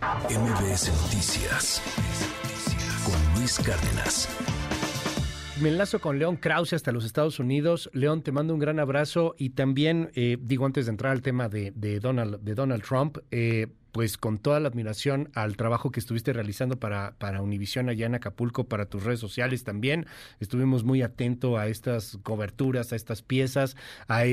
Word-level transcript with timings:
MBS 0.00 0.90
Noticias 1.02 1.82
con 3.04 3.38
Luis 3.38 3.58
Cárdenas. 3.58 4.28
Me 5.60 5.68
enlazo 5.68 6.00
con 6.00 6.18
León 6.18 6.36
Krause 6.36 6.72
hasta 6.72 6.90
los 6.90 7.04
Estados 7.04 7.38
Unidos. 7.38 7.90
León, 7.92 8.22
te 8.22 8.32
mando 8.32 8.54
un 8.54 8.60
gran 8.60 8.80
abrazo 8.80 9.34
y 9.36 9.50
también, 9.50 10.10
eh, 10.14 10.38
digo 10.40 10.64
antes 10.64 10.86
de 10.86 10.92
entrar 10.92 11.12
al 11.12 11.20
tema 11.20 11.50
de, 11.50 12.00
Donald, 12.00 12.40
de 12.40 12.54
Donald 12.54 12.82
Trump, 12.82 13.18
eh, 13.30 13.66
pues 13.92 14.16
con 14.16 14.38
toda 14.38 14.60
la 14.60 14.68
admiración 14.68 15.30
al 15.34 15.56
trabajo 15.56 15.90
que 15.90 16.00
estuviste 16.00 16.32
realizando 16.32 16.78
para, 16.78 17.14
para 17.18 17.42
Univisión 17.42 17.88
allá 17.88 18.06
en 18.06 18.14
Acapulco, 18.14 18.64
para 18.64 18.86
tus 18.86 19.04
redes 19.04 19.20
sociales 19.20 19.64
también. 19.64 20.06
Estuvimos 20.40 20.84
muy 20.84 21.02
atentos 21.02 21.58
a 21.58 21.68
estas 21.68 22.18
coberturas, 22.22 22.92
a 22.92 22.96
estas 22.96 23.22
piezas, 23.22 23.76
a, 24.08 24.24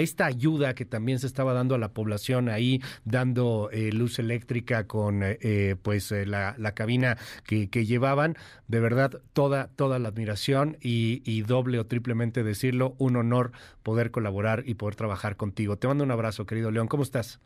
esta 0.00 0.26
ayuda 0.26 0.74
que 0.74 0.84
también 0.84 1.18
se 1.18 1.26
estaba 1.26 1.52
dando 1.52 1.74
a 1.74 1.78
la 1.78 1.92
población 1.92 2.48
ahí, 2.48 2.82
dando 3.04 3.70
eh, 3.72 3.92
luz 3.92 4.18
eléctrica 4.18 4.86
con 4.86 5.20
eh, 5.22 5.76
pues 5.82 6.10
eh, 6.12 6.26
la, 6.26 6.54
cabina 6.74 7.16
que, 7.44 7.66
llevaban. 7.84 8.36
De 8.66 8.80
verdad, 8.80 9.20
toda, 9.32 9.68
toda 9.76 9.98
la 9.98 10.08
admiración 10.08 10.76
y, 10.80 11.22
y 11.24 11.42
doble 11.42 11.78
o 11.78 11.86
triplemente 11.86 12.42
decirlo, 12.42 12.94
un 12.98 13.16
honor 13.16 13.52
poder 13.82 14.10
colaborar 14.10 14.64
y 14.66 14.74
poder 14.74 14.96
trabajar 14.96 15.36
contigo. 15.36 15.76
Te 15.76 15.86
mando 15.86 16.04
un 16.04 16.10
abrazo, 16.10 16.46
querido 16.46 16.70
León. 16.70 16.88
¿Cómo 16.88 17.02
estás? 17.02 17.40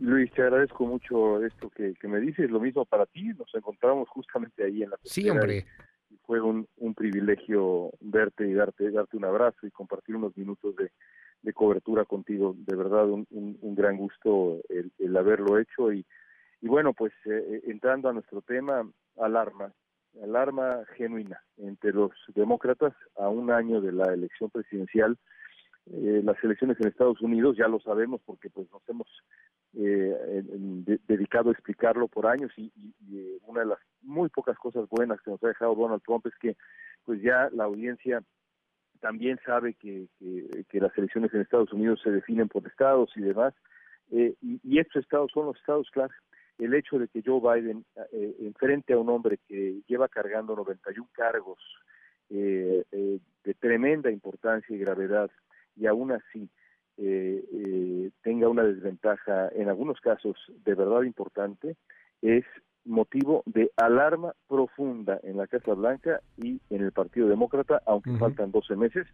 Luis, 0.00 0.32
te 0.32 0.42
agradezco 0.42 0.86
mucho 0.86 1.44
esto 1.44 1.68
que, 1.70 1.94
me 2.08 2.20
dices. 2.20 2.50
Lo 2.50 2.58
mismo 2.58 2.86
para 2.86 3.04
ti. 3.06 3.28
Nos 3.38 3.54
encontramos 3.54 4.08
justamente 4.08 4.64
ahí 4.64 4.82
en 4.82 4.90
la 4.90 4.96
Sí, 5.04 5.28
hombre. 5.28 5.66
Y 6.08 6.16
fue 6.26 6.40
un, 6.40 6.66
un 6.78 6.94
privilegio 6.94 7.92
verte 8.00 8.48
y 8.48 8.54
darte, 8.54 8.90
darte 8.90 9.16
un 9.16 9.26
abrazo 9.26 9.66
y 9.66 9.70
compartir 9.70 10.16
unos 10.16 10.36
minutos 10.36 10.74
de, 10.76 10.90
de 11.42 11.52
cobertura 11.52 12.06
contigo. 12.06 12.54
De 12.56 12.74
verdad, 12.76 13.08
un, 13.08 13.26
un, 13.30 13.74
gran 13.74 13.98
gusto 13.98 14.60
el, 14.70 14.90
el, 14.98 15.16
haberlo 15.16 15.58
hecho. 15.58 15.92
Y, 15.92 16.06
y 16.62 16.66
bueno, 16.66 16.94
pues 16.94 17.12
eh, 17.26 17.44
eh, 17.48 17.60
entrando 17.66 18.08
a 18.08 18.14
nuestro 18.14 18.40
tema, 18.40 18.90
alarma. 19.18 19.72
Alarma 20.22 20.82
genuina 20.96 21.40
entre 21.58 21.92
los 21.92 22.10
demócratas 22.34 22.94
a 23.16 23.28
un 23.28 23.50
año 23.52 23.80
de 23.80 23.92
la 23.92 24.12
elección 24.12 24.50
presidencial. 24.50 25.18
Eh, 25.92 26.22
las 26.24 26.42
elecciones 26.44 26.78
en 26.80 26.88
Estados 26.88 27.20
Unidos, 27.20 27.56
ya 27.56 27.66
lo 27.66 27.80
sabemos 27.80 28.20
porque 28.24 28.48
pues 28.48 28.70
nos 28.70 28.82
hemos 28.88 29.08
eh, 29.76 30.42
dedicado 31.06 31.50
a 31.50 31.52
explicarlo 31.52 32.08
por 32.08 32.26
años 32.26 32.52
y, 32.56 32.72
eh, 33.12 33.38
una 33.46 33.60
de 33.60 33.66
las 33.66 33.78
muy 34.02 34.28
pocas 34.28 34.56
cosas 34.58 34.88
buenas 34.88 35.20
que 35.20 35.30
nos 35.30 35.42
ha 35.42 35.48
dejado 35.48 35.74
Donald 35.74 36.02
Trump 36.02 36.26
es 36.26 36.34
que 36.36 36.56
pues 37.04 37.20
ya 37.22 37.48
la 37.52 37.64
audiencia 37.64 38.22
también 39.00 39.38
sabe 39.44 39.74
que, 39.74 40.06
que, 40.18 40.80
las 40.80 40.96
elecciones 40.96 41.32
en 41.34 41.40
Estados 41.40 41.72
Unidos 41.72 42.00
se 42.02 42.10
definen 42.10 42.48
por 42.48 42.66
estados 42.66 43.10
y 43.16 43.22
demás 43.22 43.54
eh, 44.10 44.34
y, 44.42 44.78
estos 44.78 45.02
estados 45.02 45.30
son 45.32 45.46
los 45.46 45.56
estados 45.56 45.88
clave 45.90 46.14
el 46.58 46.74
hecho 46.74 46.98
de 46.98 47.08
que 47.08 47.22
Joe 47.24 47.40
Biden 47.40 47.84
eh, 48.12 48.36
enfrente 48.40 48.92
a 48.92 48.98
un 48.98 49.08
hombre 49.08 49.38
que 49.48 49.80
lleva 49.86 50.08
cargando 50.08 50.54
91 50.54 51.08
cargos 51.12 51.58
eh, 52.28 52.84
de 52.90 53.54
tremenda 53.54 54.10
importancia 54.10 54.74
y 54.74 54.78
gravedad 54.78 55.30
y 55.76 55.86
aún 55.86 56.12
así 56.12 56.48
eh, 56.96 57.44
eh, 57.52 58.10
tenga 58.22 58.48
una 58.48 58.62
desventaja, 58.62 59.48
en 59.54 59.68
algunos 59.68 60.00
casos 60.00 60.36
de 60.64 60.74
verdad 60.74 61.02
importante, 61.02 61.76
es 62.20 62.44
motivo 62.84 63.42
de 63.46 63.70
alarma 63.76 64.34
profunda 64.48 65.18
en 65.22 65.36
la 65.36 65.46
Casa 65.46 65.74
Blanca 65.74 66.20
y 66.36 66.60
en 66.70 66.82
el 66.82 66.92
Partido 66.92 67.28
Demócrata, 67.28 67.82
aunque 67.86 68.16
faltan 68.18 68.50
12 68.50 68.76
meses 68.76 69.06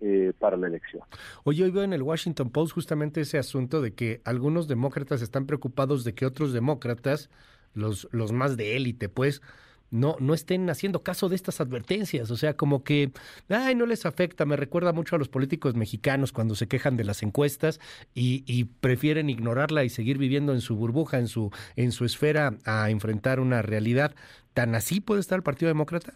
eh, 0.00 0.32
para 0.38 0.56
la 0.56 0.66
elección. 0.66 1.02
Oye, 1.44 1.64
hoy 1.64 1.70
veo 1.70 1.82
en 1.82 1.92
el 1.92 2.02
Washington 2.02 2.50
Post 2.50 2.74
justamente 2.74 3.20
ese 3.20 3.38
asunto 3.38 3.80
de 3.80 3.94
que 3.94 4.20
algunos 4.24 4.68
demócratas 4.68 5.22
están 5.22 5.46
preocupados 5.46 6.04
de 6.04 6.14
que 6.14 6.26
otros 6.26 6.52
demócratas, 6.52 7.30
los, 7.74 8.08
los 8.12 8.32
más 8.32 8.56
de 8.56 8.76
élite, 8.76 9.08
pues, 9.08 9.40
no, 9.90 10.16
no 10.20 10.34
estén 10.34 10.68
haciendo 10.70 11.02
caso 11.02 11.28
de 11.28 11.36
estas 11.36 11.60
advertencias. 11.60 12.30
O 12.30 12.36
sea, 12.36 12.56
como 12.56 12.84
que, 12.84 13.12
ay, 13.48 13.74
no 13.74 13.86
les 13.86 14.06
afecta. 14.06 14.44
Me 14.44 14.56
recuerda 14.56 14.92
mucho 14.92 15.16
a 15.16 15.18
los 15.18 15.28
políticos 15.28 15.74
mexicanos 15.74 16.32
cuando 16.32 16.54
se 16.54 16.68
quejan 16.68 16.96
de 16.96 17.04
las 17.04 17.22
encuestas 17.22 17.80
y, 18.14 18.44
y 18.46 18.64
prefieren 18.64 19.30
ignorarla 19.30 19.84
y 19.84 19.88
seguir 19.88 20.18
viviendo 20.18 20.52
en 20.52 20.60
su 20.60 20.76
burbuja, 20.76 21.18
en 21.18 21.28
su, 21.28 21.50
en 21.76 21.92
su 21.92 22.04
esfera, 22.04 22.56
a 22.64 22.90
enfrentar 22.90 23.40
una 23.40 23.62
realidad. 23.62 24.14
¿Tan 24.52 24.74
así 24.74 25.00
puede 25.00 25.20
estar 25.20 25.36
el 25.36 25.42
Partido 25.42 25.68
Demócrata? 25.68 26.14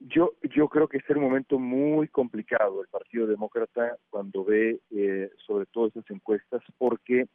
Yo, 0.00 0.32
yo 0.54 0.68
creo 0.68 0.88
que 0.88 0.98
es 0.98 1.04
un 1.10 1.22
momento 1.22 1.58
muy 1.58 2.08
complicado 2.08 2.82
el 2.82 2.88
Partido 2.88 3.26
Demócrata 3.26 3.96
cuando 4.10 4.44
ve 4.44 4.80
eh, 4.90 5.30
sobre 5.46 5.66
todo 5.66 5.86
estas 5.86 6.10
encuestas 6.10 6.60
porque 6.76 7.26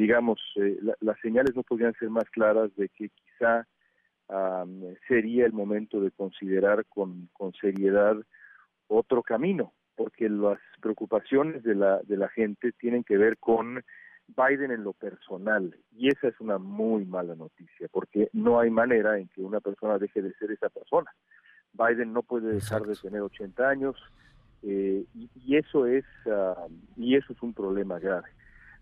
digamos, 0.00 0.40
eh, 0.56 0.78
las 1.00 1.20
señales 1.20 1.54
no 1.54 1.62
podrían 1.62 1.92
ser 1.94 2.08
más 2.08 2.24
claras 2.30 2.74
de 2.76 2.88
que 2.88 3.10
quizá 3.10 3.66
sería 5.08 5.44
el 5.44 5.52
momento 5.52 6.00
de 6.00 6.12
considerar 6.12 6.86
con, 6.86 7.28
con 7.32 7.52
seriedad 7.54 8.16
otro 8.86 9.24
camino, 9.24 9.72
porque 9.96 10.28
las 10.28 10.60
preocupaciones 10.80 11.64
de 11.64 11.74
la, 11.74 11.98
de 12.04 12.16
la 12.16 12.28
gente 12.28 12.70
tienen 12.70 13.02
que 13.02 13.16
ver 13.16 13.38
con 13.38 13.82
Biden 14.28 14.70
en 14.70 14.84
lo 14.84 14.92
personal. 14.92 15.76
Y 15.90 16.10
esa 16.10 16.28
es 16.28 16.38
una 16.38 16.58
muy 16.58 17.04
mala 17.06 17.34
noticia, 17.34 17.88
porque 17.90 18.30
no 18.32 18.60
hay 18.60 18.70
manera 18.70 19.18
en 19.18 19.26
que 19.26 19.42
una 19.42 19.60
persona 19.60 19.98
deje 19.98 20.22
de 20.22 20.32
ser 20.34 20.52
esa 20.52 20.68
persona. 20.68 21.10
Biden 21.72 22.12
no 22.12 22.22
puede 22.22 22.52
dejar 22.52 22.82
de 22.82 22.94
tener 22.94 23.22
80 23.22 23.68
años 23.68 23.96
eh, 24.62 25.04
y, 25.12 25.56
eso 25.56 25.86
es 25.86 26.04
y 26.96 27.16
eso 27.16 27.32
es 27.32 27.42
un 27.42 27.52
problema 27.52 27.98
grave. 27.98 28.28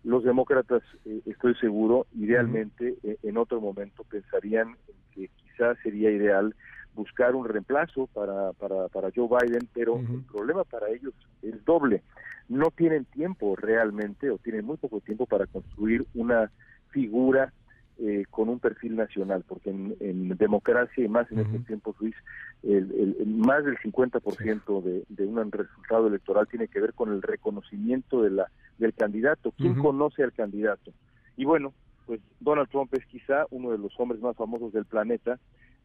Los 0.03 0.23
demócratas, 0.23 0.81
eh, 1.05 1.21
estoy 1.25 1.55
seguro, 1.55 2.07
idealmente 2.15 2.95
eh, 3.03 3.17
en 3.23 3.37
otro 3.37 3.59
momento 3.59 4.03
pensarían 4.03 4.75
que 5.13 5.29
quizás 5.35 5.77
sería 5.83 6.09
ideal 6.09 6.55
buscar 6.95 7.35
un 7.35 7.47
reemplazo 7.47 8.07
para, 8.07 8.53
para, 8.53 8.87
para 8.87 9.09
Joe 9.13 9.27
Biden, 9.27 9.67
pero 9.73 9.99
el 9.99 10.23
problema 10.23 10.63
para 10.63 10.89
ellos 10.89 11.13
es 11.41 11.63
doble. 11.65 12.01
No 12.47 12.71
tienen 12.71 13.05
tiempo 13.05 13.55
realmente 13.55 14.29
o 14.29 14.37
tienen 14.37 14.65
muy 14.65 14.77
poco 14.77 14.99
tiempo 15.01 15.25
para 15.25 15.45
construir 15.47 16.05
una 16.15 16.51
figura 16.89 17.53
eh, 18.01 18.25
con 18.29 18.49
un 18.49 18.59
perfil 18.59 18.95
nacional, 18.95 19.43
porque 19.47 19.69
en, 19.69 20.29
democracia 20.37 21.03
y 21.03 21.07
más 21.07 21.29
en 21.31 21.39
estos 21.39 21.65
tiempos, 21.65 21.95
Luis, 21.99 22.15
el, 22.63 23.15
más 23.25 23.65
del 23.65 23.77
50% 23.77 24.83
de, 24.83 25.03
de 25.09 25.25
un 25.25 25.51
resultado 25.51 26.07
electoral 26.07 26.47
tiene 26.47 26.67
que 26.67 26.79
ver 26.79 26.93
con 26.93 27.11
el 27.11 27.21
reconocimiento 27.21 28.21
de 28.21 28.29
la 28.31 28.47
del 28.77 28.93
candidato. 28.93 29.51
¿Quién 29.57 29.75
conoce 29.75 30.23
al 30.23 30.31
candidato? 30.31 30.91
Y 31.35 31.45
bueno, 31.45 31.73
pues 32.05 32.21
Donald 32.39 32.69
Trump 32.69 32.93
es 32.93 33.05
quizá 33.05 33.45
uno 33.51 33.71
de 33.71 33.77
los 33.77 33.91
hombres 33.99 34.21
más 34.21 34.35
famosos 34.35 34.73
del 34.73 34.85
planeta, 34.85 35.37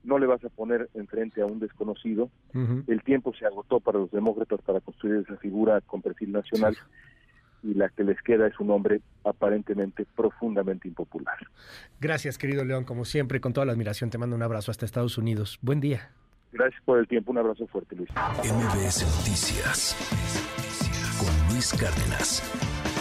no 0.05 0.19
le 0.19 0.27
vas 0.27 0.45
a 0.45 0.49
poner 0.49 0.89
enfrente 0.95 1.43
a 1.43 1.47
un 1.47 1.59
desconocido. 1.59 2.31
El 2.87 3.03
tiempo 3.03 3.35
se 3.35 3.47
agotó 3.47 3.81
para 3.81 3.99
los 3.99 4.11
demócratas 4.11 4.61
para 4.63 4.81
construir 4.81 5.17
esa 5.17 5.37
figura 5.37 5.81
con 5.81 6.03
perfil 6.03 6.33
nacional 6.33 6.77
y 7.65 7.75
la 7.75 7.89
que 7.89 8.05
les 8.05 8.21
queda 8.23 8.47
es 8.47 8.61
un 8.61 8.71
hombre 8.71 9.01
aparentemente 9.25 10.07
profundamente 10.15 10.87
impopular. 10.89 11.39
Gracias, 12.01 12.39
querido 12.39 12.65
León, 12.65 12.85
como 12.85 13.05
siempre, 13.05 13.41
con 13.41 13.53
toda 13.53 13.67
la 13.67 13.73
admiración, 13.73 14.11
te 14.11 14.19
mando 14.19 14.37
un 14.37 14.43
abrazo 14.43 14.71
hasta 14.71 14.85
Estados 14.85 15.19
Unidos. 15.19 15.59
Buen 15.63 15.81
día. 15.81 16.11
Gracias 16.53 16.81
por 16.85 16.99
el 16.99 17.09
tiempo, 17.09 17.33
un 17.33 17.39
abrazo 17.39 17.67
fuerte, 17.67 17.97
Luis. 17.97 18.11
MBS 18.11 19.03
Noticias 19.19 19.97
con 21.19 21.53
Luis 21.53 21.73
Cárdenas. 21.73 22.94